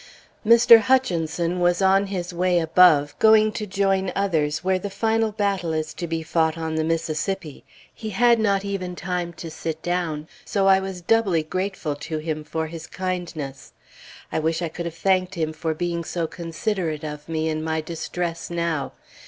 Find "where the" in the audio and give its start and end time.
4.63-4.89